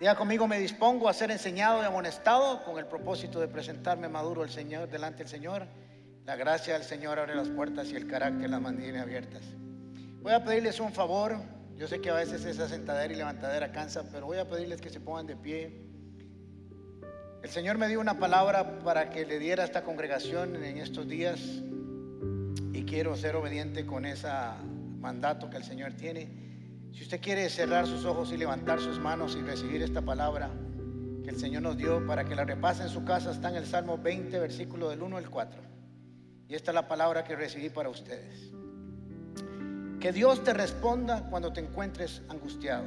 [0.00, 4.42] Diga conmigo, me dispongo a ser enseñado y amonestado con el propósito de presentarme maduro
[4.42, 5.66] al Señor, delante del Señor.
[6.24, 9.42] La gracia del Señor abre las puertas y el carácter las mantiene abiertas.
[10.22, 11.38] Voy a pedirles un favor.
[11.76, 14.90] Yo sé que a veces esa sentadera y levantadera cansa, pero voy a pedirles que
[14.90, 15.82] se pongan de pie.
[17.42, 21.08] El Señor me dio una palabra para que le diera a esta congregación en estos
[21.08, 21.40] días
[22.72, 24.28] y quiero ser obediente con ese
[25.00, 26.47] mandato que el Señor tiene.
[26.92, 30.50] Si usted quiere cerrar sus ojos y levantar sus manos y recibir esta palabra
[31.22, 33.66] que el Señor nos dio para que la repase en su casa, está en el
[33.66, 35.60] Salmo 20, versículo del 1 al 4.
[36.48, 38.50] Y esta es la palabra que recibí para ustedes.
[40.00, 42.86] Que Dios te responda cuando te encuentres angustiado.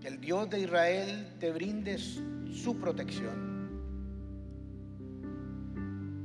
[0.00, 3.52] Que el Dios de Israel te brinde su protección.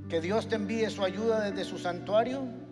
[0.09, 2.66] Que Dios te envíe su ayuda desde su santuario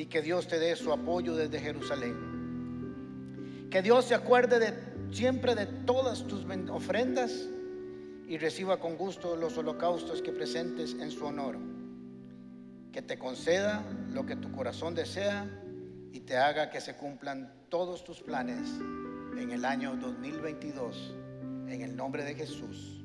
[0.00, 3.68] y que Dios te dé su apoyo desde Jerusalén.
[3.70, 4.72] Que Dios se acuerde de,
[5.14, 7.46] siempre de todas tus ofrendas
[8.26, 11.58] y reciba con gusto los holocaustos que presentes en su honor.
[12.92, 15.46] Que te conceda lo que tu corazón desea
[16.12, 18.70] y te haga que se cumplan todos tus planes
[19.38, 21.14] en el año 2022.
[21.68, 23.04] En el nombre de Jesús.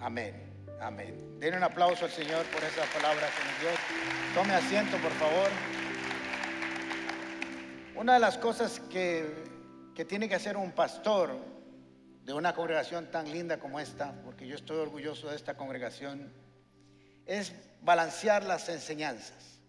[0.00, 0.34] Amén.
[0.82, 1.38] Amén.
[1.40, 3.70] Den un aplauso al Señor por esa palabra que nos dio.
[4.34, 5.48] Tome asiento, por favor.
[7.96, 9.44] Una de las cosas que,
[10.06, 11.34] tiene que hacer un pastor
[12.24, 16.30] de una congregación tan linda como esta, porque yo estoy orgulloso de esta congregación,
[17.24, 19.62] es balancear las enseñanzas.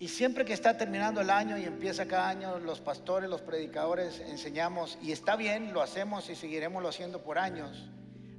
[0.00, 4.18] Y siempre que está terminando el año y empieza cada año, los pastores, los predicadores
[4.18, 7.88] enseñamos, y está bien, lo hacemos y seguiremos lo haciendo por años,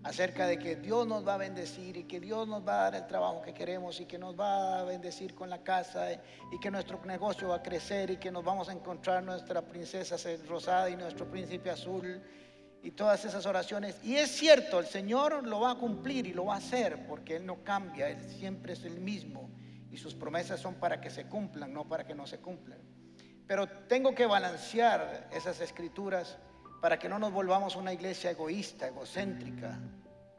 [0.06, 2.95] acerca de que Dios nos va a bendecir y que Dios nos va a dar
[2.95, 6.09] el trabajo que queremos y que nos va a bendecir con la casa
[6.52, 10.16] y que nuestro negocio va a crecer y que nos vamos a encontrar nuestra princesa
[10.48, 12.21] rosada y nuestro príncipe azul
[12.83, 13.99] y todas esas oraciones.
[14.04, 17.38] Y es cierto, el Señor lo va a cumplir y lo va a hacer porque
[17.38, 19.49] Él no cambia, Él siempre es el mismo
[19.89, 22.77] y sus promesas son para que se cumplan, no para que no se cumplan.
[23.48, 26.38] Pero tengo que balancear esas escrituras
[26.85, 29.79] para que no nos volvamos una iglesia egoísta, egocéntrica,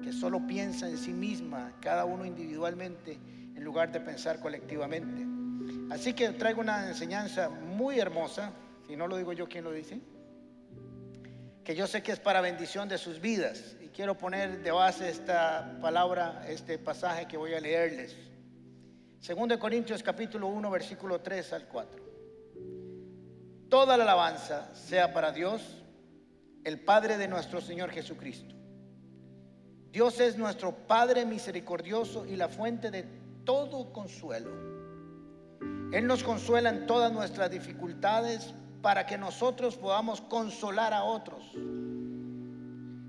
[0.01, 5.27] que solo piensa en sí misma, cada uno individualmente, en lugar de pensar colectivamente.
[5.93, 8.53] Así que traigo una enseñanza muy hermosa,
[8.87, 10.01] si no lo digo yo, ¿quién lo dice?
[11.65, 13.75] Que yo sé que es para bendición de sus vidas.
[13.81, 18.17] Y quiero poner de base esta palabra, este pasaje que voy a leerles.
[19.19, 22.05] Segundo de Corintios capítulo 1, versículo 3 al 4.
[23.69, 25.83] Toda la alabanza sea para Dios
[26.67, 28.53] el Padre de nuestro Señor Jesucristo.
[29.93, 33.05] Dios es nuestro Padre misericordioso y la fuente de
[33.45, 34.51] todo consuelo.
[35.93, 41.45] Él nos consuela en todas nuestras dificultades para que nosotros podamos consolar a otros.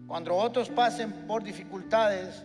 [0.06, 2.44] Cuando otros pasen por dificultades,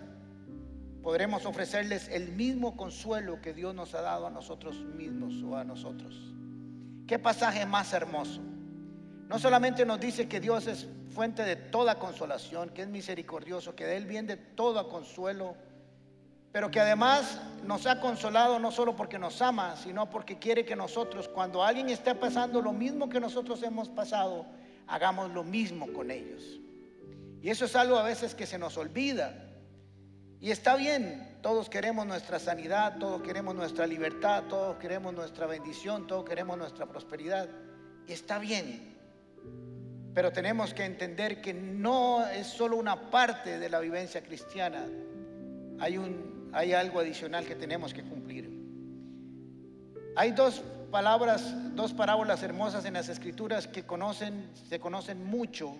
[1.02, 5.62] podremos ofrecerles el mismo consuelo que Dios nos ha dado a nosotros mismos o a
[5.62, 6.18] nosotros.
[7.06, 8.40] Qué pasaje más hermoso.
[9.28, 13.84] No solamente nos dice que Dios es fuente de toda consolación, que es misericordioso, que
[13.84, 15.54] da el bien de todo consuelo,
[16.50, 20.76] pero que además nos ha consolado no solo porque nos ama, sino porque quiere que
[20.76, 24.46] nosotros, cuando alguien esté pasando lo mismo que nosotros hemos pasado,
[24.86, 26.42] hagamos lo mismo con ellos.
[27.40, 29.34] Y eso es algo a veces que se nos olvida.
[30.40, 36.06] Y está bien, todos queremos nuestra sanidad, todos queremos nuestra libertad, todos queremos nuestra bendición,
[36.06, 37.48] todos queremos nuestra prosperidad.
[38.06, 38.96] Y está bien,
[40.14, 44.86] pero tenemos que entender que no es solo una parte de la vivencia cristiana.
[45.80, 45.98] Hay,
[46.52, 48.50] hay algo adicional que tenemos que cumplir.
[50.16, 53.84] Hay dos palabras, dos parábolas hermosas en las escrituras que
[54.68, 55.74] se conocen mucho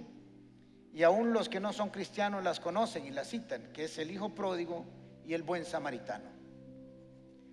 [0.94, 4.10] y aún los que no son cristianos las conocen y las citan, que es el
[4.10, 4.86] hijo pródigo
[5.26, 6.24] y el buen samaritano.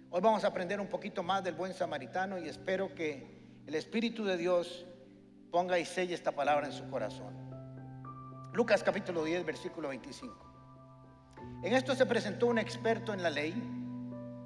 [0.09, 4.25] Hoy vamos a aprender un poquito más del buen samaritano y espero que el Espíritu
[4.25, 4.85] de Dios
[5.51, 7.33] ponga y selle esta palabra en su corazón.
[8.53, 10.49] Lucas capítulo 10, versículo 25.
[11.63, 13.53] En esto se presentó un experto en la ley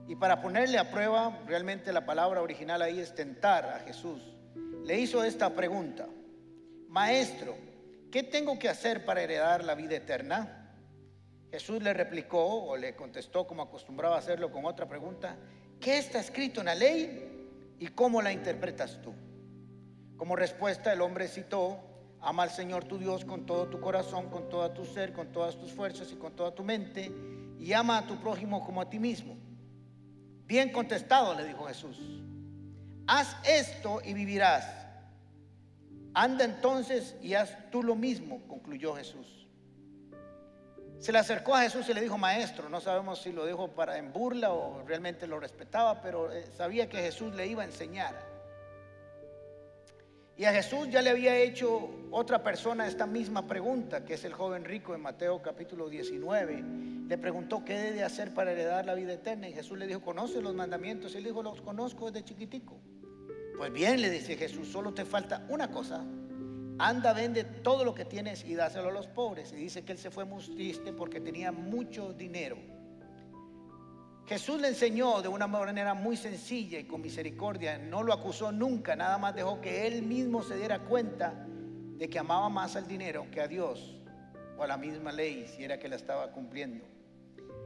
[0.08, 4.22] y para ponerle a prueba, realmente la palabra original ahí es tentar a Jesús,
[4.84, 6.08] le hizo esta pregunta,
[6.90, 7.56] Maestro,
[8.12, 10.76] ¿qué tengo que hacer para heredar la vida eterna?
[11.52, 15.38] Jesús le replicó o le contestó como acostumbraba hacerlo con otra pregunta,
[15.80, 19.14] ¿qué está escrito en la ley y cómo la interpretas tú?
[20.24, 21.78] Como respuesta, el hombre citó,
[22.22, 25.58] ama al Señor tu Dios con todo tu corazón, con toda tu ser, con todas
[25.58, 27.12] tus fuerzas y con toda tu mente,
[27.60, 29.36] y ama a tu prójimo como a ti mismo.
[30.46, 31.98] Bien contestado, le dijo Jesús.
[33.06, 34.66] Haz esto y vivirás.
[36.14, 39.46] Anda entonces y haz tú lo mismo, concluyó Jesús.
[41.00, 43.98] Se le acercó a Jesús y le dijo, maestro, no sabemos si lo dijo para
[43.98, 48.33] en burla o realmente lo respetaba, pero eh, sabía que Jesús le iba a enseñar.
[50.36, 54.34] Y a Jesús ya le había hecho otra persona esta misma pregunta, que es el
[54.34, 56.64] joven rico en Mateo capítulo 19.
[57.08, 59.48] Le preguntó qué debe hacer para heredar la vida eterna.
[59.48, 61.14] Y Jesús le dijo, ¿conoce los mandamientos?
[61.14, 62.80] Y él dijo, los conozco desde chiquitico.
[63.58, 66.04] Pues bien, le dice Jesús, solo te falta una cosa.
[66.80, 69.54] Anda, vende todo lo que tienes y dáselo a los pobres.
[69.54, 72.58] Y dice que él se fue muy triste porque tenía mucho dinero.
[74.26, 77.78] Jesús le enseñó de una manera muy sencilla y con misericordia.
[77.78, 81.46] No lo acusó nunca, nada más dejó que él mismo se diera cuenta
[81.98, 83.98] de que amaba más al dinero que a Dios
[84.58, 86.86] o a la misma ley si era que la estaba cumpliendo.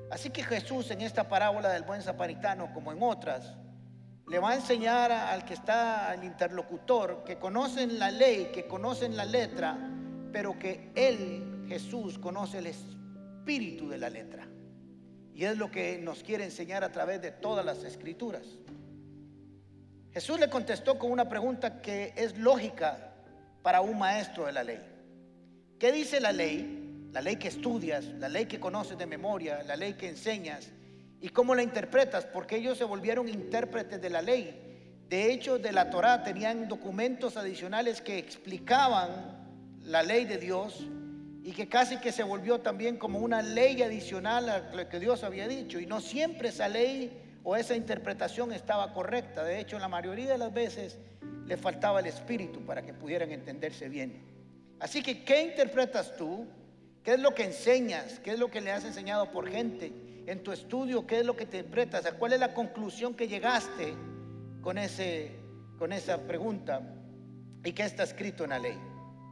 [0.09, 3.53] Así que Jesús en esta parábola del buen samaritano, como en otras,
[4.27, 9.15] le va a enseñar al que está, al interlocutor, que conocen la ley, que conocen
[9.15, 9.77] la letra,
[10.31, 14.47] pero que él, Jesús, conoce el espíritu de la letra.
[15.37, 18.41] Y es lo que nos quiere enseñar a través de todas las escrituras.
[20.11, 23.13] Jesús le contestó con una pregunta que es lógica
[23.61, 24.79] para un maestro de la ley.
[25.79, 27.09] ¿Qué dice la ley?
[27.13, 30.71] La ley que estudias, la ley que conoces de memoria, la ley que enseñas,
[31.19, 32.25] ¿Y cómo la interpretas?
[32.25, 34.61] Porque ellos se volvieron intérpretes de la ley.
[35.09, 39.09] De hecho, de la Torá tenían documentos adicionales que explicaban
[39.83, 40.85] la ley de Dios
[41.47, 45.23] y que casi que se volvió también como una ley adicional a lo que Dios
[45.23, 45.79] había dicho.
[45.79, 49.45] Y no siempre esa ley o esa interpretación estaba correcta.
[49.45, 50.99] De hecho, la mayoría de las veces
[51.45, 54.25] le faltaba el espíritu para que pudieran entenderse bien.
[54.81, 56.45] Así que, ¿qué interpretas tú?
[57.01, 58.19] ¿Qué es lo que enseñas?
[58.19, 59.93] ¿Qué es lo que le has enseñado por gente?
[60.25, 62.13] en tu estudio, ¿qué es lo que te interpretas?
[62.19, 63.95] ¿Cuál es la conclusión que llegaste
[64.61, 65.31] con, ese,
[65.79, 66.81] con esa pregunta?
[67.63, 68.77] ¿Y qué está escrito en la ley?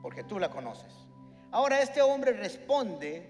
[0.01, 1.04] Porque tú la conoces.
[1.55, 3.29] Ahora este hombre responde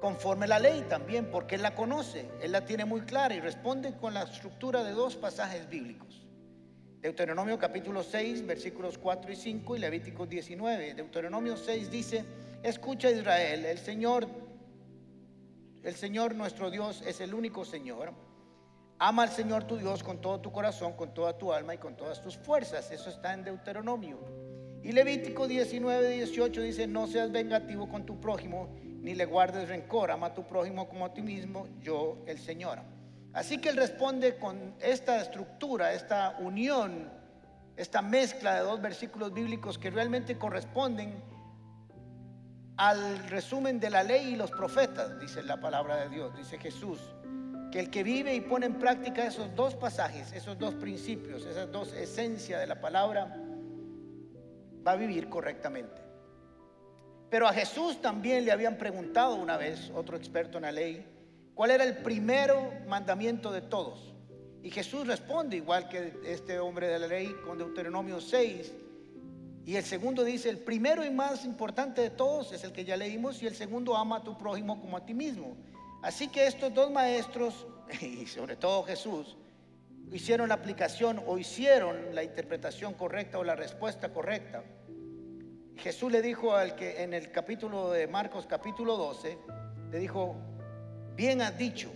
[0.00, 3.96] conforme la ley también, porque él la conoce, él la tiene muy clara y responde
[3.96, 6.24] con la estructura de dos pasajes bíblicos.
[7.00, 10.94] Deuteronomio capítulo 6, versículos 4 y 5 y Levítico 19.
[10.94, 12.24] Deuteronomio 6 dice,
[12.62, 14.28] escucha Israel, el Señor
[15.82, 18.12] el Señor nuestro Dios es el único Señor.
[19.00, 21.96] Ama al Señor tu Dios con todo tu corazón, con toda tu alma y con
[21.96, 22.92] todas tus fuerzas.
[22.92, 24.20] Eso está en Deuteronomio.
[24.84, 28.68] Y Levítico 19, 18 dice, no seas vengativo con tu prójimo,
[29.00, 30.10] ni le guardes rencor.
[30.10, 32.80] Ama a tu prójimo como a ti mismo, yo el Señor.
[33.32, 37.10] Así que él responde con esta estructura, esta unión,
[37.78, 41.14] esta mezcla de dos versículos bíblicos que realmente corresponden
[42.76, 47.00] al resumen de la ley y los profetas, dice la palabra de Dios, dice Jesús,
[47.72, 51.72] que el que vive y pone en práctica esos dos pasajes, esos dos principios, esas
[51.72, 53.34] dos esencias de la palabra,
[54.86, 56.02] va a vivir correctamente.
[57.30, 61.04] Pero a Jesús también le habían preguntado una vez, otro experto en la ley,
[61.54, 64.14] cuál era el primero mandamiento de todos.
[64.62, 68.72] Y Jesús responde, igual que este hombre de la ley, con Deuteronomio 6,
[69.66, 72.96] y el segundo dice, el primero y más importante de todos es el que ya
[72.96, 75.56] leímos, y el segundo ama a tu prójimo como a ti mismo.
[76.02, 77.66] Así que estos dos maestros,
[78.00, 79.36] y sobre todo Jesús,
[80.14, 84.62] hicieron la aplicación o hicieron la interpretación correcta o la respuesta correcta.
[85.76, 89.36] Jesús le dijo al que en el capítulo de Marcos capítulo 12,
[89.90, 90.36] le dijo,
[91.14, 91.92] bien has dicho,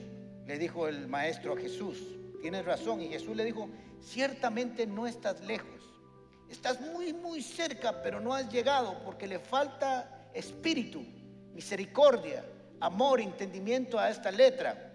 [0.47, 2.03] le dijo el maestro a Jesús,
[2.43, 3.01] tienes razón.
[3.01, 3.71] Y Jesús le dijo,
[4.01, 5.79] ciertamente no estás lejos
[6.49, 11.05] Estás muy, muy cerca, pero no has llegado porque le falta espíritu,
[11.53, 12.45] misericordia,
[12.81, 14.88] amor, entendimiento a esta letra.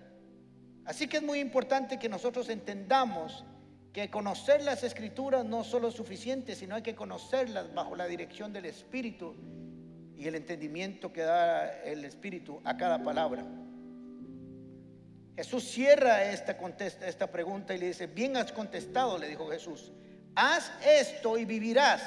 [0.85, 3.45] Así que es muy importante que nosotros entendamos
[3.91, 8.51] que conocer las escrituras no solo es suficiente, sino hay que conocerlas bajo la dirección
[8.51, 9.35] del Espíritu
[10.17, 13.45] y el entendimiento que da el Espíritu a cada palabra.
[15.35, 16.57] Jesús cierra esta,
[17.05, 19.91] esta pregunta y le dice, bien has contestado, le dijo Jesús
[20.35, 22.01] haz esto y vivirás.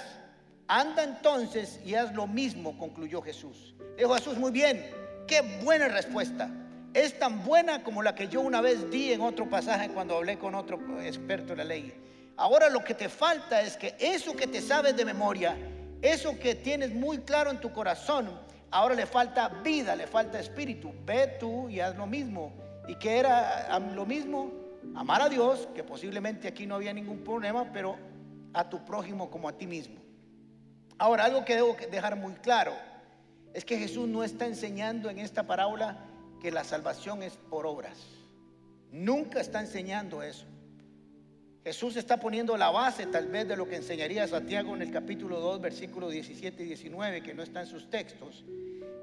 [0.68, 3.75] Anda entonces y haz lo mismo, concluyó Jesús.
[3.97, 4.90] Dijo Jesús, muy bien,
[5.26, 6.50] qué buena respuesta.
[6.97, 10.38] Es tan buena como la que yo una vez di en otro pasaje cuando hablé
[10.38, 11.93] con otro experto en la ley.
[12.38, 15.59] Ahora lo que te falta es que eso que te sabes de memoria,
[16.00, 18.31] eso que tienes muy claro en tu corazón,
[18.71, 20.91] ahora le falta vida, le falta espíritu.
[21.05, 22.55] Ve tú y haz lo mismo.
[22.88, 24.50] ¿Y que era lo mismo?
[24.95, 27.99] Amar a Dios, que posiblemente aquí no había ningún problema, pero
[28.55, 29.97] a tu prójimo como a ti mismo.
[30.97, 32.73] Ahora, algo que debo dejar muy claro
[33.53, 35.99] es que Jesús no está enseñando en esta parábola
[36.47, 37.99] que la salvación es por obras.
[38.93, 40.47] Nunca está enseñando eso.
[41.65, 45.41] Jesús está poniendo la base tal vez de lo que enseñaría Santiago en el capítulo
[45.41, 48.45] 2, versículos 17 y 19, que no está en sus textos,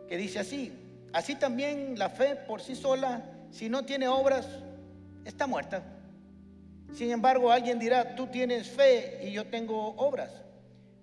[0.08, 0.72] que dice así,
[1.12, 4.48] así también la fe por sí sola, si no tiene obras,
[5.26, 5.84] está muerta.
[6.94, 10.32] Sin embargo, alguien dirá, tú tienes fe y yo tengo obras.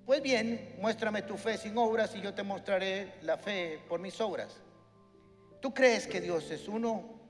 [0.07, 4.19] Pues bien, muéstrame tu fe sin obras y yo te mostraré la fe por mis
[4.23, 4.57] obras.
[5.61, 7.21] ¿Tú crees que Dios es uno?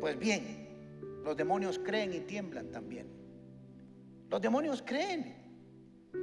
[0.00, 0.68] Pues bien,
[1.24, 3.08] los demonios creen y tiemblan también.
[4.30, 5.42] Los demonios creen.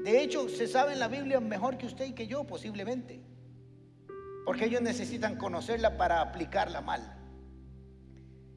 [0.03, 3.21] De hecho, se sabe en la Biblia mejor que usted y que yo posiblemente.
[4.45, 7.17] Porque ellos necesitan conocerla para aplicarla mal.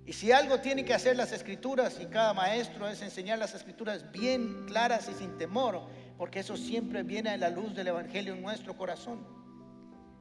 [0.07, 4.11] Y si algo tiene que hacer las escrituras y cada maestro es enseñar las escrituras
[4.13, 5.83] bien claras y sin temor,
[6.19, 9.44] porque eso siempre viene a la luz del Evangelio en nuestro corazón.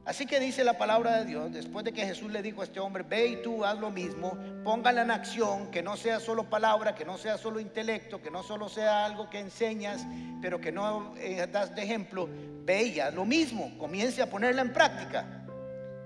[0.06, 2.82] Así que dice la palabra de Dios, después de que Jesús le dijo a este
[2.82, 6.94] hombre, ve y tú haz lo mismo, póngala en acción, que no sea solo palabra,
[6.94, 10.06] que no sea solo intelecto, que no solo sea algo que enseñas,
[10.42, 12.28] pero que no eh, das de ejemplo,
[12.66, 15.46] ve y haz lo mismo, comience a ponerla en práctica.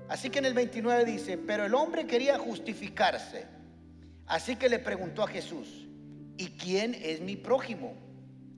[0.08, 3.48] Así que en el 29 dice, pero el hombre quería justificarse,
[4.28, 5.88] así que le preguntó a Jesús,
[6.38, 7.96] ¿y quién es mi prójimo?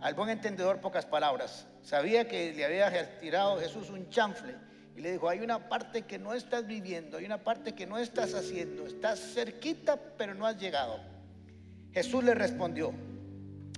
[0.01, 4.67] Al buen entendedor pocas palabras, sabía que le había tirado Jesús un chanfle
[4.99, 7.97] y le dijo, hay una parte que no estás viviendo, hay una parte que no
[7.97, 10.99] estás haciendo, estás cerquita pero no has llegado.
[11.93, 12.91] Jesús le respondió.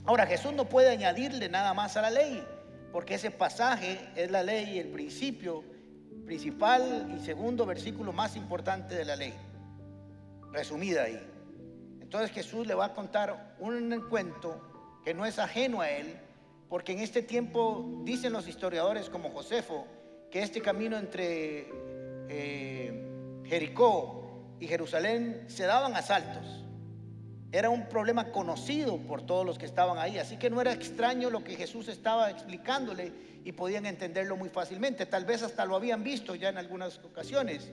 [0.05, 2.43] Ahora Jesús no puede añadirle nada más a la ley,
[2.91, 5.63] porque ese pasaje es la ley, el principio
[6.25, 9.35] principal y segundo versículo más importante de la ley,
[10.51, 11.21] resumida ahí.
[12.01, 16.17] Entonces Jesús le va a contar un cuento que no es ajeno a él,
[16.67, 19.85] porque en este tiempo dicen los historiadores como Josefo,
[20.31, 21.67] que este camino entre
[22.29, 26.63] eh, Jericó y Jerusalén se daban asaltos.
[27.51, 31.29] Era un problema conocido por todos los que estaban ahí, así que no era extraño
[31.29, 33.11] lo que Jesús estaba explicándole
[33.43, 35.05] y podían entenderlo muy fácilmente.
[35.05, 37.69] Tal vez hasta lo habían visto ya en algunas ocasiones.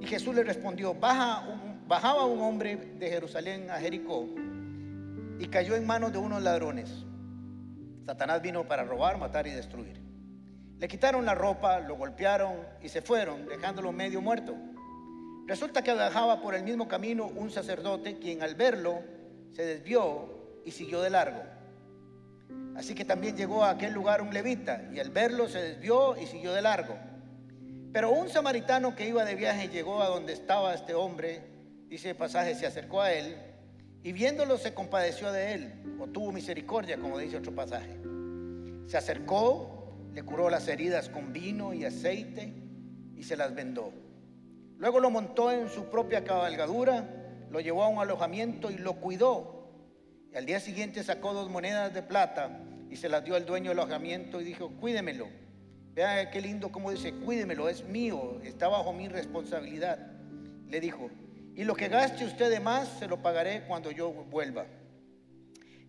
[0.00, 1.44] Y Jesús le respondió, Baja
[1.88, 4.28] bajaba un hombre de Jerusalén a Jericó
[5.40, 7.04] y cayó en manos de unos ladrones.
[8.06, 10.09] Satanás vino para robar, matar y destruir.
[10.80, 14.56] Le quitaron la ropa, lo golpearon y se fueron, dejándolo medio muerto.
[15.46, 19.02] Resulta que bajaba por el mismo camino un sacerdote, quien al verlo
[19.54, 21.42] se desvió y siguió de largo.
[22.76, 26.24] Así que también llegó a aquel lugar un levita, y al verlo se desvió y
[26.26, 26.96] siguió de largo.
[27.92, 31.42] Pero un samaritano que iba de viaje llegó a donde estaba este hombre,
[31.88, 33.36] dice el pasaje, se acercó a él,
[34.02, 38.00] y viéndolo se compadeció de él, o tuvo misericordia, como dice otro pasaje.
[38.86, 39.79] Se acercó,
[40.12, 42.52] le curó las heridas con vino y aceite
[43.16, 43.92] y se las vendó.
[44.78, 49.68] Luego lo montó en su propia cabalgadura, lo llevó a un alojamiento y lo cuidó.
[50.32, 53.70] Y al día siguiente sacó dos monedas de plata y se las dio al dueño
[53.70, 55.28] del alojamiento y dijo, cuídemelo.
[55.92, 59.98] Vea qué lindo como dice, cuídemelo, es mío, está bajo mi responsabilidad.
[60.68, 61.10] Le dijo,
[61.54, 64.66] y lo que gaste usted de más se lo pagaré cuando yo vuelva.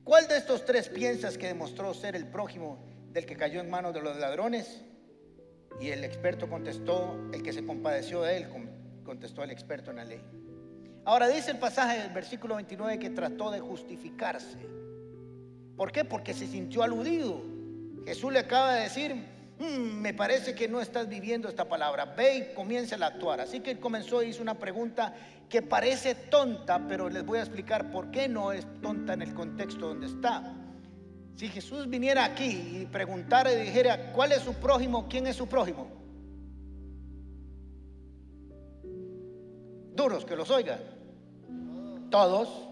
[0.04, 3.94] ¿Cuál de estos tres piensas que demostró ser el prójimo del que cayó en manos
[3.94, 4.82] de los ladrones?
[5.80, 8.48] Y el experto contestó, el que se compadeció de él,
[9.04, 10.22] contestó el experto en la ley.
[11.04, 14.60] Ahora dice el pasaje del versículo 29 que trató de justificarse.
[15.76, 16.06] ¿Por qué?
[16.06, 17.42] Porque se sintió aludido.
[18.06, 19.16] Jesús le acaba de decir,
[19.58, 23.42] mm, me parece que no estás viviendo esta palabra, ve y comienza a actuar.
[23.42, 25.16] Así que él comenzó y hizo una pregunta
[25.50, 29.34] que parece tonta, pero les voy a explicar por qué no es tonta en el
[29.34, 30.56] contexto donde está.
[31.42, 35.08] Si Jesús viniera aquí y preguntara y dijera, ¿cuál es su prójimo?
[35.10, 35.88] ¿Quién es su prójimo?
[39.96, 40.80] Duros, que los oigan.
[42.12, 42.70] Todos.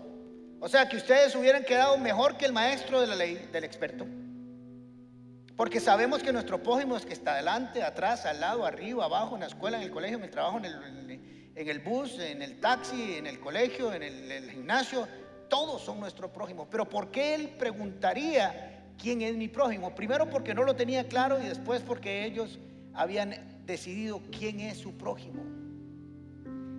[0.60, 4.06] O sea que ustedes hubieran quedado mejor que el maestro de la ley, del experto.
[5.58, 9.42] Porque sabemos que nuestro prójimo es que está adelante, atrás, al lado, arriba, abajo, en
[9.42, 10.66] la escuela, en el colegio, en el trabajo, en
[11.56, 15.08] el, bus, en el taxi, en el colegio, en el gimnasio
[15.50, 16.68] todos son nuestro prójimo.
[16.70, 19.94] Pero ¿por qué él preguntaría quién es mi prójimo?
[19.96, 22.60] Primero porque no lo tenía claro y después porque ellos
[22.94, 25.44] habían decidido quién es su prójimo.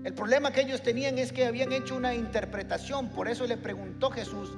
[0.04, 4.10] El problema que ellos tenían es que habían hecho una interpretación, por eso le preguntó
[4.10, 4.50] Jesús,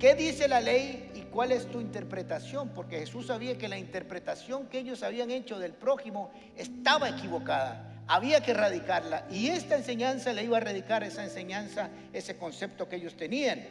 [0.00, 2.70] ¿qué dice la ley y cuál es tu interpretación?
[2.70, 8.40] Porque Jesús sabía que la interpretación que ellos habían hecho del prójimo estaba equivocada había
[8.40, 9.26] que erradicarla.
[9.30, 13.64] Y esta enseñanza le iba a erradicar esa enseñanza, ese concepto que ellos tenían.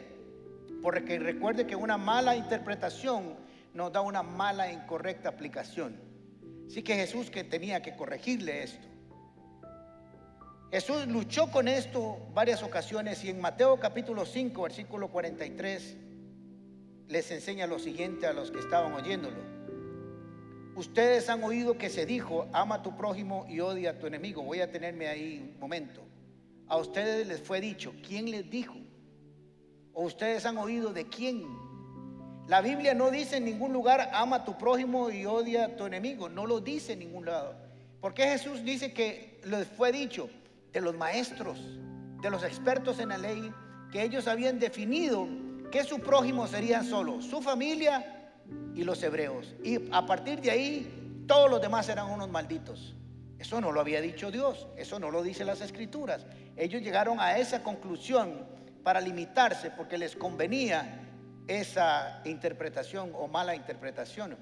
[0.80, 3.34] Porque recuerde que una mala interpretación
[3.74, 6.00] nos da una mala e incorrecta aplicación.
[6.68, 8.86] Así que Jesús que tenía que corregirle esto.
[10.70, 15.96] Jesús luchó con esto varias ocasiones y en Mateo capítulo 5, versículo 43,
[17.08, 19.57] les enseña lo siguiente a los que estaban oyéndolo.
[20.78, 24.44] Ustedes han oído que se dijo, ama a tu prójimo y odia a tu enemigo.
[24.44, 26.02] Voy a tenerme ahí un momento.
[26.68, 28.76] A ustedes les fue dicho, ¿quién les dijo?
[29.92, 31.48] ¿O ustedes han oído de quién?
[32.46, 35.84] La Biblia no dice en ningún lugar, ama a tu prójimo y odia a tu
[35.84, 36.28] enemigo.
[36.28, 37.56] No lo dice en ningún lado.
[38.00, 40.30] Porque Jesús dice que les fue dicho
[40.72, 41.58] de los maestros,
[42.22, 43.52] de los expertos en la ley,
[43.90, 45.26] que ellos habían definido
[45.72, 48.17] que su prójimo sería solo su familia
[48.74, 49.54] y los hebreos.
[49.62, 52.94] Y a partir de ahí, todos los demás eran unos malditos.
[53.38, 56.26] Eso no lo había dicho Dios, eso no lo dice las escrituras.
[56.56, 58.46] Ellos llegaron a esa conclusión
[58.82, 61.04] para limitarse porque les convenía
[61.46, 64.36] esa interpretación o mala interpretación.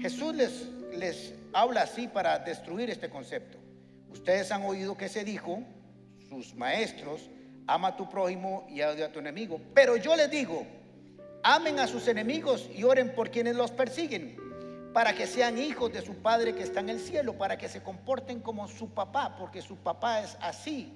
[0.00, 3.58] Jesús les, les habla así para destruir este concepto.
[4.10, 5.62] Ustedes han oído que se dijo,
[6.28, 7.28] sus maestros,
[7.66, 9.60] ama a tu prójimo y odia a tu enemigo.
[9.74, 10.66] Pero yo les digo,
[11.48, 14.36] amen a sus enemigos y oren por quienes los persiguen,
[14.92, 17.82] para que sean hijos de su Padre que está en el cielo, para que se
[17.82, 20.92] comporten como su papá, porque su papá es así.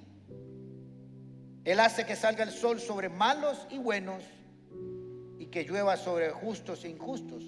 [1.65, 4.25] Él hace que salga el sol sobre malos y buenos
[5.39, 7.45] y que llueva sobre justos e injustos.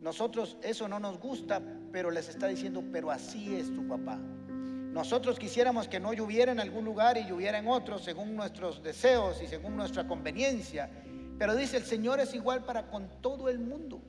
[0.00, 4.16] Nosotros eso no nos gusta, pero les está diciendo, pero así es tu papá.
[4.92, 9.42] Nosotros quisiéramos que no lloviera en algún lugar y lloviera en otro según nuestros deseos
[9.42, 10.88] y según nuestra conveniencia.
[11.38, 14.02] Pero dice, el Señor es igual para con todo el mundo.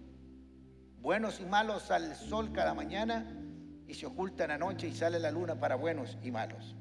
[1.01, 3.25] Buenos y malos el sol cada mañana
[3.87, 6.75] y se oculta en la noche y sale la luna para buenos y malos.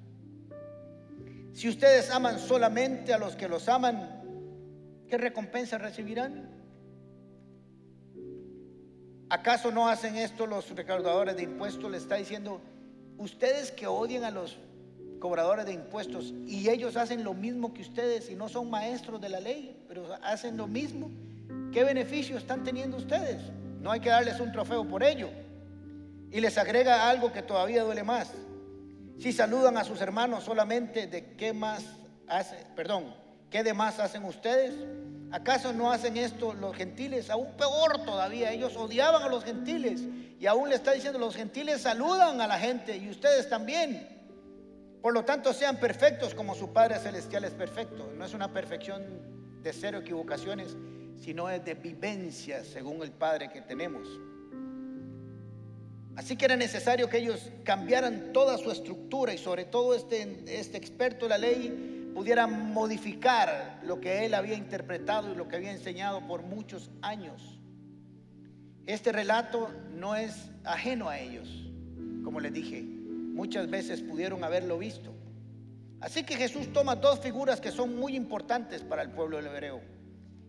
[1.52, 4.22] Si ustedes aman solamente a los que los aman,
[5.08, 6.50] ¿qué recompensa recibirán?
[9.30, 11.90] ¿Acaso no hacen esto los recaudadores de impuestos?
[11.90, 12.60] Le está diciendo,
[13.18, 14.58] ustedes que odian a los
[15.24, 19.30] cobradores de impuestos y ellos hacen lo mismo que ustedes y no son maestros de
[19.30, 21.10] la ley, pero hacen lo mismo,
[21.72, 23.40] ¿qué beneficio están teniendo ustedes?
[23.80, 25.30] No hay que darles un trofeo por ello.
[26.30, 28.32] Y les agrega algo que todavía duele más.
[29.18, 31.82] Si saludan a sus hermanos solamente, ¿de qué más
[32.28, 32.58] hace?
[32.76, 33.14] Perdón,
[33.48, 34.74] ¿qué de más hacen ustedes?
[35.32, 37.30] ¿Acaso no hacen esto los gentiles?
[37.30, 40.02] Aún peor todavía, ellos odiaban a los gentiles
[40.38, 44.13] y aún le está diciendo, los gentiles saludan a la gente y ustedes también.
[45.04, 48.10] Por lo tanto, sean perfectos como su Padre Celestial es perfecto.
[48.16, 49.04] No es una perfección
[49.62, 50.74] de cero equivocaciones,
[51.20, 54.08] sino es de vivencia según el Padre que tenemos.
[56.16, 60.78] Así que era necesario que ellos cambiaran toda su estructura y sobre todo este, este
[60.78, 65.72] experto de la ley pudiera modificar lo que él había interpretado y lo que había
[65.72, 67.58] enseñado por muchos años.
[68.86, 71.46] Este relato no es ajeno a ellos,
[72.24, 72.93] como les dije,
[73.34, 75.12] muchas veces pudieron haberlo visto.
[76.00, 79.80] Así que Jesús toma dos figuras que son muy importantes para el pueblo del hebreo,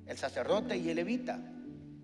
[0.05, 1.39] el sacerdote y el levita,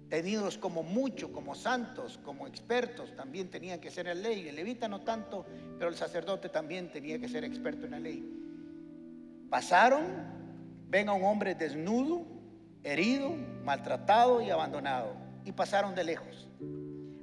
[0.09, 4.47] tenidos como mucho, como santos, como expertos, también tenían que ser en la ley.
[4.47, 5.45] El levita no tanto,
[5.77, 8.23] pero el sacerdote también tenía que ser experto en la ley.
[9.49, 10.03] Pasaron,
[10.89, 12.25] ven a un hombre desnudo,
[12.83, 13.31] herido,
[13.63, 15.13] maltratado y abandonado
[15.45, 16.47] y pasaron de lejos.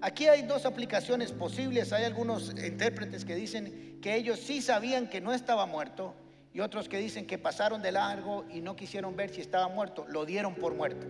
[0.00, 1.92] Aquí hay dos aplicaciones posibles.
[1.92, 6.14] Hay algunos intérpretes que dicen que ellos sí sabían que no estaba muerto
[6.52, 10.06] y otros que dicen que pasaron de largo y no quisieron ver si estaba muerto.
[10.08, 11.06] Lo dieron por muerto.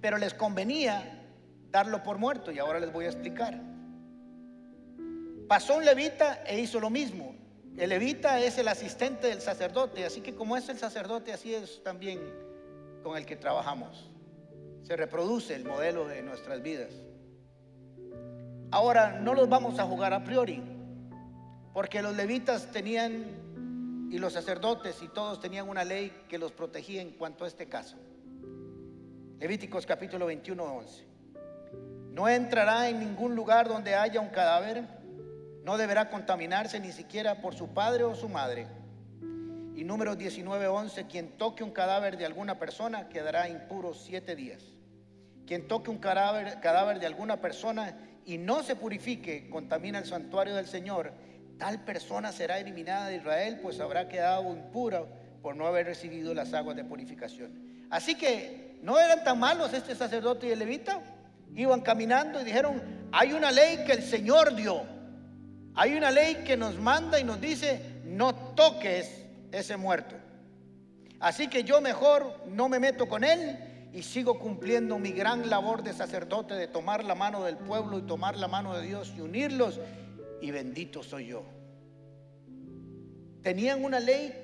[0.00, 1.22] Pero les convenía
[1.70, 3.60] darlo por muerto y ahora les voy a explicar.
[5.48, 7.34] Pasó un levita e hizo lo mismo.
[7.76, 11.82] El levita es el asistente del sacerdote, así que como es el sacerdote, así es
[11.82, 12.20] también
[13.02, 14.10] con el que trabajamos
[14.84, 16.90] se reproduce el modelo de nuestras vidas.
[18.70, 20.62] Ahora, no los vamos a jugar a priori,
[21.72, 27.00] porque los levitas tenían, y los sacerdotes y todos tenían una ley que los protegía
[27.00, 27.96] en cuanto a este caso.
[29.38, 31.04] Levíticos capítulo 21, 11.
[32.12, 34.84] No entrará en ningún lugar donde haya un cadáver,
[35.64, 38.66] no deberá contaminarse ni siquiera por su padre o su madre.
[39.74, 44.73] Y número 19, 11, quien toque un cadáver de alguna persona quedará impuro siete días.
[45.46, 50.66] Quien toque un cadáver, de alguna persona y no se purifique, contamina el santuario del
[50.66, 51.12] Señor,
[51.58, 55.04] tal persona será eliminada de Israel, pues habrá quedado impura
[55.42, 57.86] por no haber recibido las aguas de purificación.
[57.90, 61.00] Así que no eran tan malos este sacerdote y el levita.
[61.54, 64.82] Iban caminando y dijeron, hay una ley que el Señor dio.
[65.74, 70.16] Hay una ley que nos manda y nos dice, no toques ese muerto.
[71.20, 73.58] Así que yo mejor no me meto con él
[73.94, 78.02] y sigo cumpliendo mi gran labor de sacerdote de tomar la mano del pueblo y
[78.02, 79.80] tomar la mano de Dios y unirlos.
[80.42, 81.44] Y bendito soy yo.
[83.40, 84.34] Tenían una ley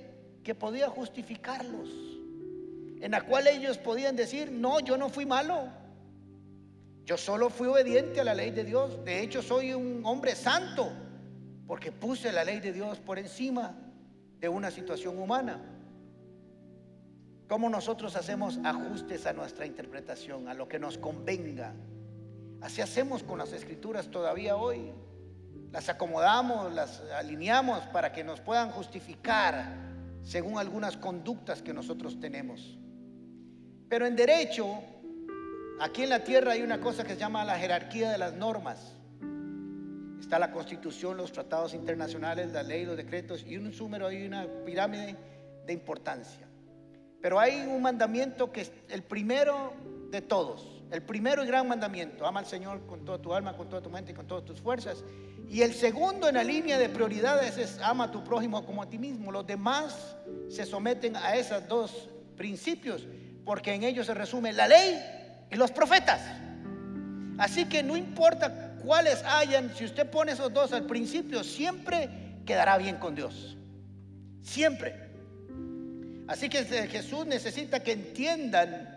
[0.44, 1.88] que podía justificarlos.
[3.02, 5.68] en la cual ellos podían decir, no, yo no fui malo.
[7.04, 9.04] Yo solo fui obediente a la ley de Dios.
[9.04, 10.92] De hecho, soy un hombre santo
[11.66, 13.74] porque puse la ley de Dios por encima
[14.38, 15.60] de una situación humana.
[17.50, 21.74] ¿Cómo nosotros hacemos ajustes a nuestra interpretación, a lo que nos convenga?
[22.60, 24.92] Así hacemos con las escrituras todavía hoy.
[25.72, 29.66] Las acomodamos, las alineamos para que nos puedan justificar
[30.22, 32.78] según algunas conductas que nosotros tenemos.
[33.88, 34.68] Pero en derecho,
[35.80, 38.92] aquí en la tierra hay una cosa que se llama la jerarquía de las normas.
[40.20, 44.46] Está la constitución, los tratados internacionales, la ley, los decretos y un número, hay una
[44.64, 45.16] pirámide
[45.66, 46.49] de importancia.
[47.20, 49.72] Pero hay un mandamiento que es el primero
[50.10, 53.68] de todos, el primero y gran mandamiento, ama al Señor con toda tu alma, con
[53.68, 55.04] toda tu mente y con todas tus fuerzas.
[55.48, 58.88] Y el segundo en la línea de prioridades es ama a tu prójimo como a
[58.88, 59.30] ti mismo.
[59.32, 60.16] Los demás
[60.48, 63.06] se someten a esos dos principios
[63.44, 64.98] porque en ellos se resume la ley
[65.50, 66.20] y los profetas.
[67.38, 72.08] Así que no importa cuáles hayan, si usted pone esos dos al principio, siempre
[72.44, 73.56] quedará bien con Dios.
[74.42, 75.09] Siempre.
[76.30, 78.88] Así que Jesús necesita que entiendan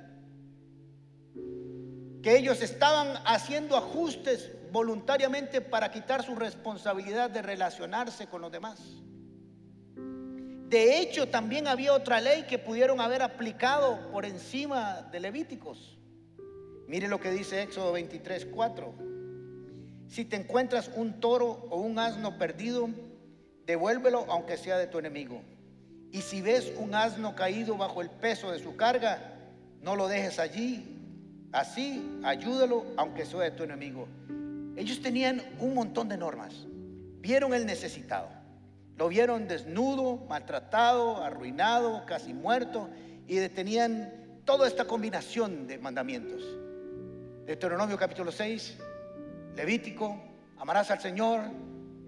[2.22, 8.80] que ellos estaban haciendo ajustes voluntariamente para quitar su responsabilidad de relacionarse con los demás.
[10.70, 15.98] De hecho, también había otra ley que pudieron haber aplicado por encima de Levíticos.
[16.88, 18.94] Mire lo que dice Éxodo 23, 4.
[20.08, 22.92] Si te encuentras un toro o un asno perdido,
[23.66, 25.42] devuélvelo aunque sea de tu enemigo.
[26.14, 29.34] Y si ves un asno caído bajo el peso de su carga,
[29.82, 31.00] no lo dejes allí.
[31.52, 34.08] Así, ayúdalo aunque sea tu enemigo.
[34.76, 36.54] Ellos tenían un montón de normas.
[37.20, 38.30] Vieron el necesitado.
[38.96, 42.92] Lo vieron desnudo, maltratado, arruinado, casi muerto.
[43.28, 44.14] Y tenían
[44.46, 46.44] toda esta combinación de mandamientos.
[47.48, 48.78] Deuteronomio capítulo 6,
[49.56, 50.22] Levítico,
[50.60, 51.42] amarás al Señor,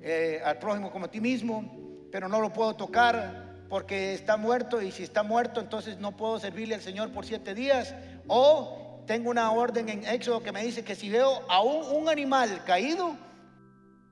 [0.03, 4.82] eh, al prójimo como a ti mismo, pero no lo puedo tocar porque está muerto
[4.82, 7.93] y si está muerto entonces no puedo servirle al Señor por siete días.
[8.28, 12.63] O tengo una orden en Éxodo que me dice que si veo a un, animal
[12.65, 13.15] caído,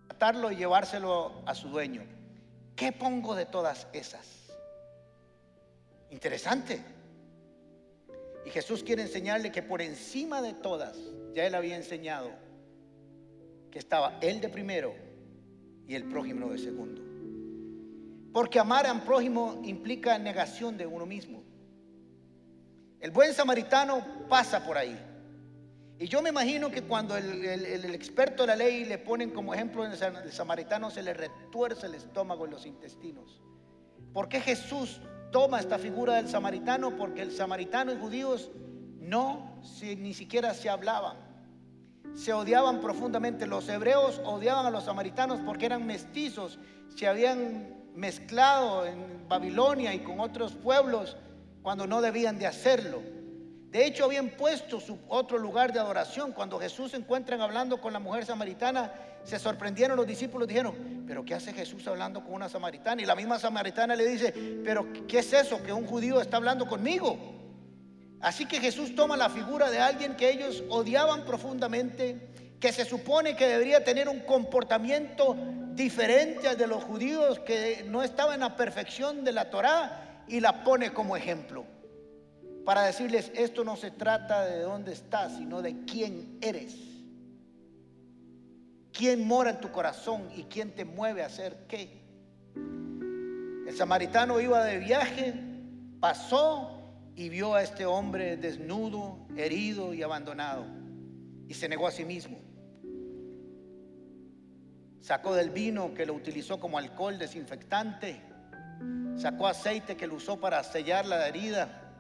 [0.08, 2.04] matarlo y llevárselo a su dueño.
[2.76, 4.28] ¿Qué pongo de todas esas?
[6.10, 6.82] Interesante.
[8.46, 10.98] Y Jesús quiere enseñarle que por encima de todas,
[11.34, 12.30] ya él había enseñado
[13.72, 14.94] que estaba él de primero
[15.88, 17.13] y el prójimo de segundo.
[18.34, 21.44] Porque amar a un prójimo implica negación de uno mismo.
[23.00, 25.00] El buen samaritano pasa por ahí.
[26.00, 29.86] Y yo me imagino que cuando el, experto de la ley le ponen como ejemplo
[29.86, 33.42] el samaritano, se le retuerce el estómago y los intestinos.
[34.12, 35.00] ¿Por qué Jesús
[35.32, 36.98] toma esta figura del samaritano?
[36.98, 38.50] Porque el samaritano y judíos
[39.00, 41.34] no ni siquiera se hablaban
[42.16, 43.48] se odiaban profundamente.
[43.48, 46.60] Los hebreos odiaban a los samaritanos porque eran mestizos,
[46.96, 51.18] se habían mezclado en Babilonia y con otros pueblos
[51.62, 53.02] cuando no debían de hacerlo.
[53.70, 56.32] De hecho, habían puesto su otro lugar de adoración.
[56.32, 61.26] Cuando Jesús se encuentran hablando con la mujer samaritana, se sorprendieron los discípulos, dijeron, pero
[61.26, 63.02] ¿qué hace Jesús hablando con una samaritana?
[63.02, 64.32] Y la misma samaritana le dice,
[64.64, 67.18] pero ¿qué es eso que un judío está hablando conmigo?
[68.20, 72.30] Así que Jesús toma la figura de alguien que ellos odiaban profundamente,
[72.64, 75.36] que se supone que debería tener un comportamiento
[75.74, 80.40] diferente al de los judíos, que no estaba en la perfección de la Torá, y
[80.40, 81.66] la pone como ejemplo.
[82.64, 86.74] Para decirles, esto no se trata de dónde estás, sino de quién eres.
[88.94, 92.02] ¿Quién mora en tu corazón y quién te mueve a hacer qué?
[92.56, 95.34] El samaritano iba de viaje,
[96.00, 96.80] pasó
[97.14, 100.66] y vio a este hombre desnudo, herido y abandonado
[101.50, 102.53] y se negó a sí mismo.
[105.04, 108.22] Sacó del vino que lo utilizó como alcohol desinfectante,
[109.18, 111.92] sacó aceite que lo usó para sellar la herida,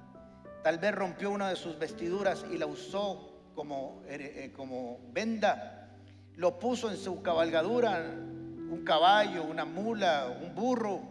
[0.63, 5.89] tal vez rompió una de sus vestiduras y la usó como, eh, como venda,
[6.37, 11.01] lo puso en su cabalgadura, un caballo, una mula, un burro,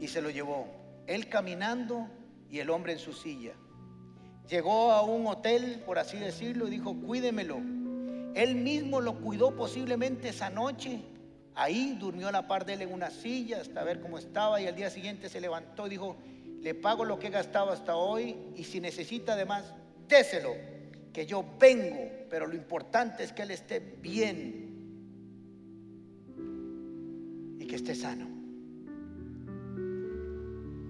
[0.00, 0.66] y se lo llevó.
[1.06, 2.08] Él caminando
[2.50, 3.52] y el hombre en su silla.
[4.48, 7.81] Llegó a un hotel, por así decirlo, y dijo, cuídemelo.
[8.34, 11.02] Él mismo lo cuidó posiblemente esa noche.
[11.54, 14.66] Ahí durmió a la par de él en una silla hasta ver cómo estaba y
[14.66, 16.16] al día siguiente se levantó y dijo,
[16.60, 19.74] le pago lo que he gastado hasta hoy y si necesita además,
[20.08, 20.54] déselo,
[21.12, 24.72] que yo vengo, pero lo importante es que él esté bien
[27.58, 28.28] y que esté sano.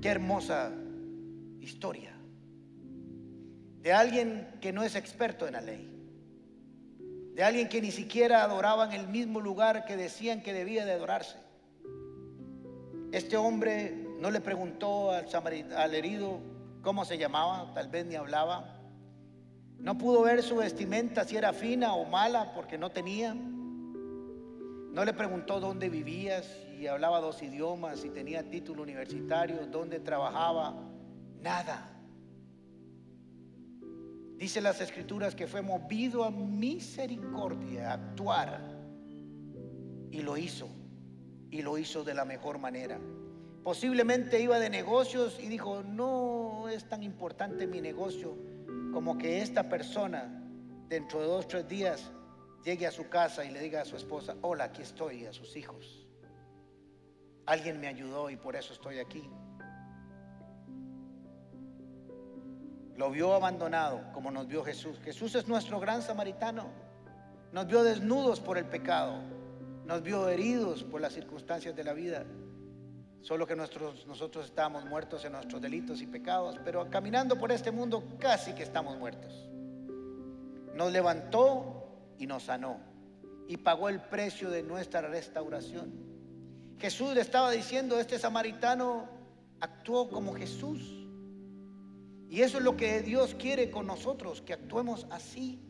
[0.01, 0.73] Qué hermosa
[1.61, 2.11] historia.
[3.83, 5.89] de alguien que no es experto en la ley,
[7.35, 10.93] de alguien que ni siquiera adoraba en el mismo lugar que decían que debía de
[10.93, 11.37] adorarse.
[13.11, 15.27] Este hombre no le preguntó al,
[15.77, 16.41] al herido
[16.83, 18.79] cómo se llamaba, tal vez ni hablaba.
[19.79, 23.35] No pudo ver su vestimenta si era fina o mala porque no tenía.
[23.35, 30.75] No le preguntó dónde vivía, si hablaba dos idiomas, si tenía título universitario, dónde trabajaba.
[31.41, 31.92] Nada.
[34.43, 38.61] Dice las escrituras que fue movido a misericordia, a actuar.
[40.11, 40.69] Y lo hizo.
[41.49, 42.99] Y lo hizo de la mejor manera.
[43.63, 48.37] Posiblemente iba de negocios y dijo, no es tan importante mi negocio
[48.93, 50.45] como que esta persona
[50.89, 52.11] dentro de dos, tres días
[52.65, 55.57] llegue a su casa y le diga a su esposa, hola, aquí estoy, a sus
[55.57, 56.09] hijos.
[57.47, 59.23] Alguien me ayudó y por eso estoy aquí.
[62.97, 64.99] Lo vio abandonado como nos vio Jesús.
[65.05, 66.67] Jesús es nuestro gran samaritano.
[67.53, 69.15] Nos vio desnudos por el pecado.
[69.85, 72.25] Nos vio heridos por las circunstancias de la vida.
[73.23, 78.03] Solo que nosotros, estábamos muertos en nuestros delitos y pecados, pero caminando por este mundo
[78.19, 79.49] casi que estamos muertos.
[80.75, 81.87] Nos levantó
[82.19, 82.81] y nos sanó
[83.47, 85.93] y pagó el precio de nuestra restauración.
[86.79, 89.09] Jesús le estaba diciendo, este samaritano
[89.61, 91.02] actuó como Jesús.
[92.33, 95.61] Y eso es lo que Dios quiere con nosotros, que actuemos así.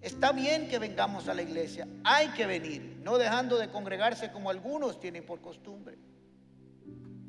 [0.00, 4.48] Está bien que vengamos a la iglesia, hay que venir, no dejando de congregarse como
[4.48, 5.98] algunos tienen por costumbre.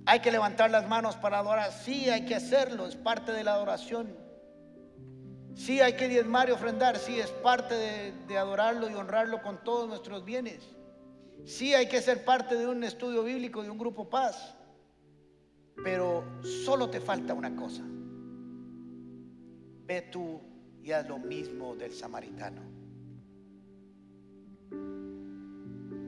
[0.06, 1.73] Hay que levantar las manos para adorar.
[1.73, 4.15] Sí, hay que hacerlo, es parte de la adoración.
[5.54, 6.97] Sí, hay que diezmar y ofrendar.
[6.97, 10.63] Sí, es parte de, de, adorarlo y honrarlo con todos nuestros bienes.
[11.43, 14.56] Sí, hay que ser parte de un estudio bíblico, de un grupo paz.
[15.84, 16.23] Pero
[16.63, 17.84] solo te falta una cosa.
[19.86, 20.41] Ve tú
[20.84, 22.62] y haz lo mismo del samaritano.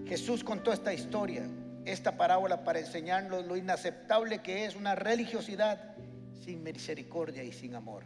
[0.06, 1.48] Jesús contó esta historia
[1.88, 5.96] esta parábola para enseñarnos lo inaceptable que es una religiosidad
[6.44, 8.04] sin misericordia y sin amor.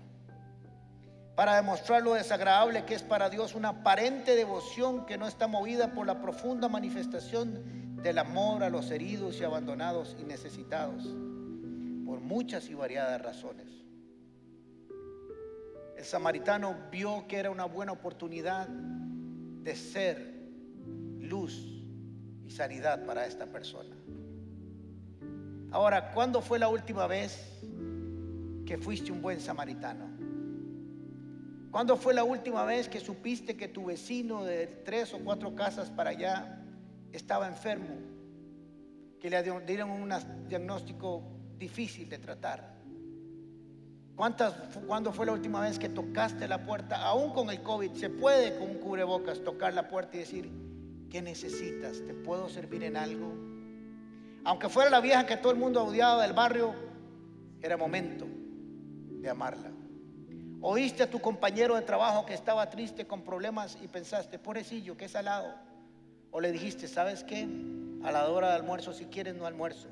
[1.35, 5.93] Para demostrar lo desagradable que es para Dios una aparente devoción que no está movida
[5.93, 11.03] por la profunda manifestación del amor a los heridos y abandonados y necesitados,
[12.05, 13.80] por muchas y variadas razones.
[16.01, 20.33] El samaritano vio que era una buena oportunidad de ser
[21.19, 21.85] luz
[22.47, 23.95] sanidad para esta persona.
[25.69, 27.61] Ahora, ¿cuándo fue la última vez
[28.65, 30.09] que fuiste un buen samaritano?
[31.69, 35.91] ¿Cuándo fue la última vez que supiste que tu vecino de tres o cuatro casas
[35.91, 36.63] para allá
[37.11, 37.95] estaba enfermo?
[39.19, 40.11] Que le dieron un
[40.47, 41.21] diagnóstico
[41.59, 42.80] difícil de tratar.
[44.15, 44.53] ¿Cuántas,
[44.87, 46.97] ¿Cuándo fue la última vez que tocaste la puerta?
[46.97, 50.51] Aún con el COVID, se puede con un cubrebocas tocar la puerta y decir,
[51.11, 52.01] ¿Qué necesitas?
[52.05, 53.33] ¿Te puedo servir en algo?
[54.45, 56.73] Aunque fuera la vieja que todo el mundo odiaba del barrio,
[57.61, 58.25] era momento
[59.19, 59.71] de amarla.
[60.61, 65.09] Oíste a tu compañero de trabajo que estaba triste con problemas y pensaste, pobrecillo, qué
[65.09, 65.53] salado.
[66.31, 67.45] O le dijiste, ¿sabes qué?
[68.03, 69.89] A la hora de almuerzo, si quieres, no almuerzo.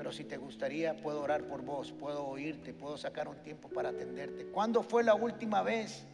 [0.00, 3.90] Pero si te gustaría, puedo orar por vos, puedo oírte, puedo sacar un tiempo para
[3.90, 4.46] atenderte.
[4.46, 6.06] ¿Cuándo fue la última vez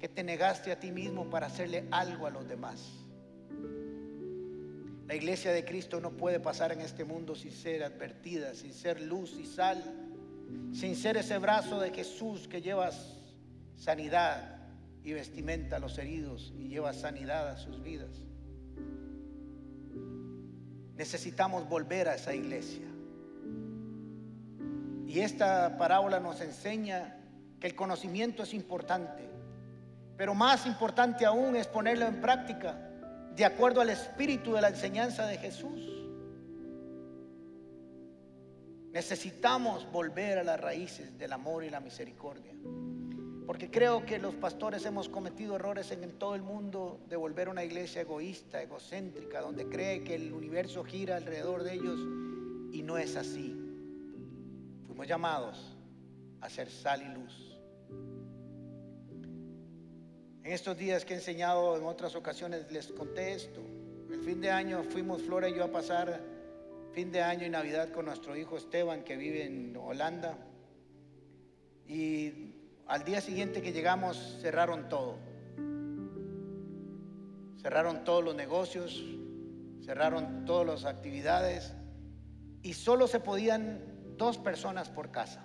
[0.00, 2.84] que te negaste a ti mismo para hacerle algo a los demás?
[5.06, 9.00] La iglesia de Cristo no puede pasar en este mundo sin ser advertida, sin ser
[9.00, 9.84] luz y sal,
[10.72, 12.90] sin ser ese brazo de Jesús que lleva
[13.76, 14.66] sanidad
[15.04, 18.10] y vestimenta a los heridos y lleva sanidad a sus vidas.
[20.96, 22.87] Necesitamos volver a esa iglesia.
[25.08, 27.16] Y esta parábola nos enseña
[27.58, 29.26] que el conocimiento es importante,
[30.18, 32.78] pero más importante aún es ponerlo en práctica
[33.34, 35.80] de acuerdo al espíritu de la enseñanza de Jesús.
[38.92, 42.52] Necesitamos volver a las raíces del amor y la misericordia.
[43.46, 47.52] Porque creo que los pastores hemos cometido errores en, todo el mundo de volver a
[47.52, 51.98] una iglesia egoísta, egocéntrica, donde cree que el universo gira alrededor de ellos
[52.74, 53.67] y no es así.
[54.98, 55.76] Fuimos llamados
[56.40, 57.56] a ser sal y luz.
[60.42, 63.60] En estos días que he enseñado en otras ocasiones les conté esto.
[64.10, 66.20] El fin de año fuimos Flora y yo a pasar
[66.94, 70.36] fin de año y Navidad con nuestro hijo Esteban que vive en Holanda.
[71.86, 72.56] Y
[72.88, 75.20] al día siguiente que llegamos cerraron todo.
[77.62, 79.00] Cerraron todos los negocios,
[79.84, 81.72] cerraron todas las actividades
[82.64, 83.87] y solo se podían
[84.18, 85.42] dos personas por casa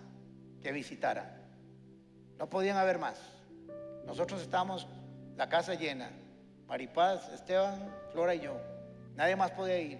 [0.61, 1.29] que visitaran.
[2.37, 3.19] No podían haber más.
[4.05, 4.87] Nosotros estábamos
[5.37, 6.11] la casa llena.
[6.67, 7.79] Maripaz, Esteban,
[8.11, 8.59] Flora y yo.
[9.15, 9.99] Nadie más podía ir.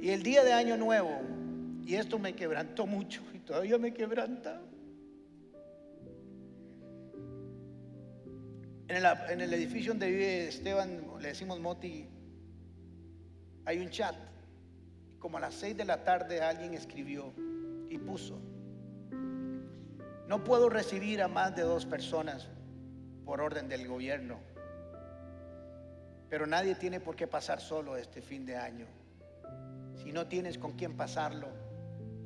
[0.00, 1.20] Y el día de Año Nuevo,
[1.84, 4.60] y esto me quebrantó mucho y todavía me quebranta.
[8.86, 12.06] En el, en el edificio donde vive Esteban, le decimos Moti,
[13.64, 14.14] hay un chat.
[15.24, 17.32] Como a las seis de la tarde alguien escribió
[17.88, 18.38] y puso,
[20.28, 22.50] no puedo recibir a más de dos personas
[23.24, 24.38] por orden del gobierno,
[26.28, 28.84] pero nadie tiene por qué pasar solo este fin de año.
[29.94, 31.48] Si no tienes con quién pasarlo,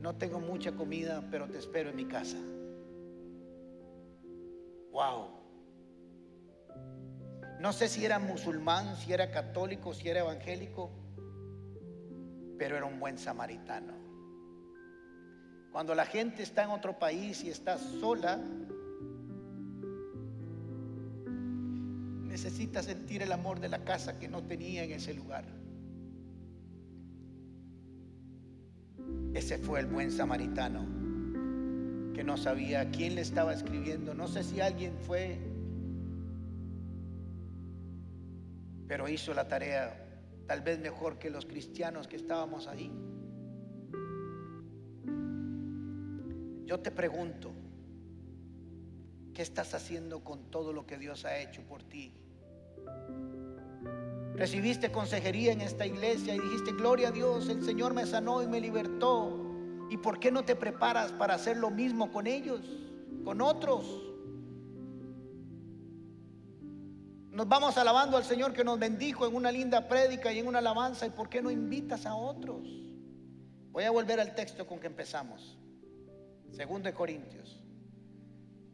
[0.00, 2.38] no tengo mucha comida, pero te espero en mi casa.
[4.90, 5.28] Wow.
[7.61, 10.90] No sé si era musulmán, si era católico, si era evangélico,
[12.59, 13.94] pero era un buen samaritano.
[15.73, 18.40] Cuando la gente está en otro país y está sola,
[22.27, 25.44] necesita sentir el amor de la casa que no tenía en ese lugar.
[29.35, 30.85] Ese fue el buen samaritano
[32.14, 34.14] que no sabía quién le estaba escribiendo.
[34.14, 35.38] No sé si alguien fue,
[38.88, 40.08] pero hizo la tarea
[40.48, 42.90] tal vez mejor que los cristianos que estábamos ahí.
[46.64, 47.52] Yo te pregunto,
[49.34, 52.14] ¿qué estás haciendo con todo lo que Dios ha hecho por ti?
[54.37, 58.46] Recibiste consejería en esta iglesia y dijiste, gloria a Dios, el Señor me sanó y
[58.46, 59.38] me libertó.
[59.90, 62.62] ¿Y por qué no te preparas para hacer lo mismo con ellos,
[63.22, 64.08] con otros?
[67.38, 70.59] Nos vamos alabando al Señor que nos bendijo en una linda prédica y en una
[70.59, 71.07] alabanza.
[71.07, 72.66] ¿Y por qué no invitas a otros?
[73.70, 75.57] Voy a volver al texto con que empezamos.
[76.51, 77.62] Segundo de Corintios.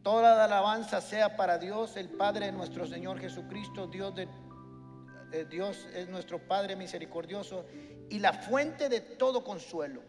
[0.01, 4.27] Toda la alabanza sea para Dios, el Padre de nuestro Señor Jesucristo, Dios de,
[5.29, 7.65] de Dios es nuestro Padre misericordioso
[8.09, 10.01] y la fuente de todo consuelo.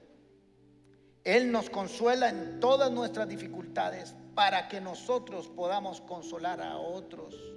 [1.24, 7.55] Él nos consuela en todas nuestras dificultades para que nosotros podamos consolar a otros.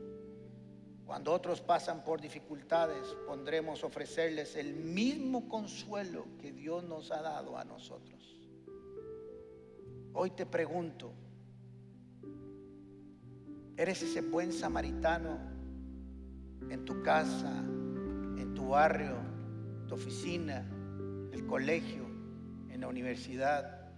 [1.09, 7.57] Cuando otros pasan por dificultades, pondremos ofrecerles el mismo consuelo que Dios nos ha dado
[7.57, 8.39] a nosotros.
[10.13, 11.11] Hoy te pregunto,
[13.75, 15.39] ¿eres ese buen samaritano
[16.69, 19.15] en tu casa, en tu barrio,
[19.87, 20.63] tu oficina,
[21.33, 22.05] el colegio,
[22.69, 23.89] en la universidad?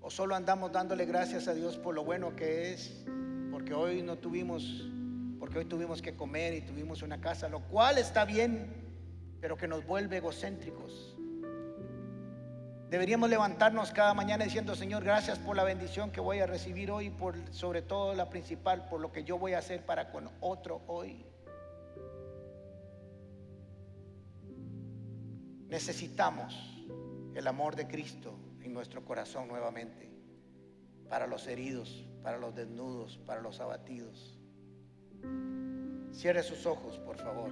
[0.00, 3.04] ¿O solo andamos dándole gracias a Dios por lo bueno que es?
[3.50, 4.92] Porque hoy no tuvimos
[5.38, 8.72] porque hoy tuvimos que comer y tuvimos una casa, lo cual está bien,
[9.40, 11.16] pero que nos vuelve egocéntricos.
[12.90, 17.10] Deberíamos levantarnos cada mañana diciendo, Señor, gracias por la bendición que voy a recibir hoy,
[17.10, 20.82] por sobre todo la principal, por lo que yo voy a hacer para con otro
[20.86, 21.26] hoy.
[25.68, 26.54] Necesitamos
[27.34, 30.08] el amor de Cristo en nuestro corazón nuevamente,
[31.08, 34.35] para los heridos, para los desnudos, para los abatidos.
[36.12, 37.50] Cierre sus ojos, por favor.